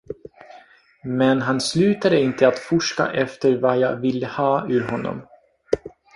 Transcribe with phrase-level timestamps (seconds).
[1.05, 5.21] Men han slutade inte att forska efter vad jag ville ha ur honom.